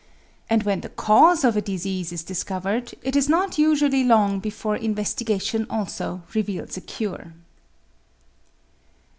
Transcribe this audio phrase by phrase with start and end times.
[0.49, 4.75] And when the cause of a disease is discovered, it is not usually long before
[4.75, 7.33] investigation also reveals a cure.